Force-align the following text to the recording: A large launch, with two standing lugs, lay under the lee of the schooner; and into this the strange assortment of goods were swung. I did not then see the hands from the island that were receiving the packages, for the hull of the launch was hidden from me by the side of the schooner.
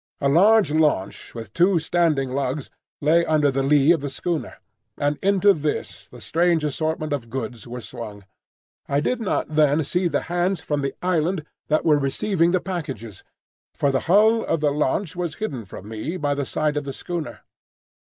A 0.19 0.27
large 0.27 0.71
launch, 0.71 1.35
with 1.35 1.53
two 1.53 1.77
standing 1.77 2.31
lugs, 2.31 2.71
lay 3.01 3.23
under 3.23 3.51
the 3.51 3.61
lee 3.61 3.91
of 3.91 4.01
the 4.01 4.09
schooner; 4.09 4.55
and 4.97 5.19
into 5.21 5.53
this 5.53 6.07
the 6.07 6.19
strange 6.19 6.63
assortment 6.63 7.13
of 7.13 7.29
goods 7.29 7.67
were 7.67 7.81
swung. 7.81 8.25
I 8.89 8.99
did 8.99 9.21
not 9.21 9.49
then 9.49 9.83
see 9.83 10.07
the 10.07 10.21
hands 10.21 10.59
from 10.59 10.81
the 10.81 10.95
island 11.03 11.45
that 11.67 11.85
were 11.85 11.99
receiving 11.99 12.49
the 12.49 12.59
packages, 12.59 13.23
for 13.75 13.91
the 13.91 13.99
hull 14.09 14.43
of 14.43 14.59
the 14.59 14.71
launch 14.71 15.15
was 15.15 15.35
hidden 15.35 15.65
from 15.65 15.87
me 15.87 16.17
by 16.17 16.33
the 16.33 16.45
side 16.47 16.77
of 16.77 16.83
the 16.83 16.93
schooner. 16.93 17.41